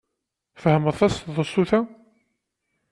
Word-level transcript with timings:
Tfehmeḍ 0.55 0.95
taseḍsut-a? 0.99 1.79